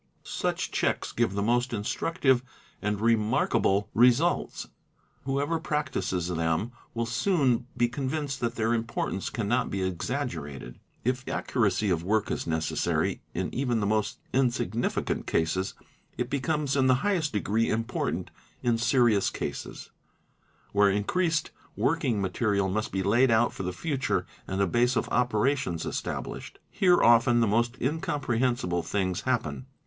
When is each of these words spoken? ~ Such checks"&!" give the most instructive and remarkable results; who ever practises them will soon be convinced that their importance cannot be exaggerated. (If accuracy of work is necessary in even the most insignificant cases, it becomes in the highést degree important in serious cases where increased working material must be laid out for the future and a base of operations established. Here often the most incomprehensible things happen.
~ 0.21 0.23
Such 0.23 0.71
checks"&!" 0.71 1.11
give 1.11 1.33
the 1.35 1.43
most 1.43 1.73
instructive 1.73 2.41
and 2.81 2.99
remarkable 2.99 3.87
results; 3.93 4.67
who 5.25 5.39
ever 5.39 5.59
practises 5.59 6.27
them 6.27 6.71
will 6.95 7.05
soon 7.05 7.67
be 7.77 7.87
convinced 7.87 8.39
that 8.39 8.55
their 8.55 8.73
importance 8.73 9.29
cannot 9.29 9.69
be 9.69 9.83
exaggerated. 9.83 10.79
(If 11.05 11.27
accuracy 11.27 11.91
of 11.91 12.03
work 12.03 12.31
is 12.31 12.47
necessary 12.47 13.21
in 13.35 13.53
even 13.53 13.79
the 13.79 13.85
most 13.85 14.17
insignificant 14.33 15.27
cases, 15.27 15.75
it 16.17 16.31
becomes 16.31 16.75
in 16.75 16.87
the 16.87 17.03
highést 17.05 17.31
degree 17.33 17.69
important 17.69 18.31
in 18.63 18.79
serious 18.79 19.29
cases 19.29 19.91
where 20.71 20.89
increased 20.89 21.51
working 21.75 22.19
material 22.19 22.69
must 22.69 22.91
be 22.91 23.03
laid 23.03 23.29
out 23.29 23.53
for 23.53 23.61
the 23.61 23.71
future 23.71 24.25
and 24.47 24.61
a 24.61 24.65
base 24.65 24.95
of 24.95 25.07
operations 25.09 25.85
established. 25.85 26.57
Here 26.71 27.03
often 27.03 27.39
the 27.39 27.45
most 27.45 27.77
incomprehensible 27.79 28.81
things 28.81 29.21
happen. 29.21 29.67